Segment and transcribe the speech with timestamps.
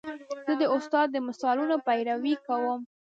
[0.45, 2.79] زه د استاد د مثالونو پیروي کوم.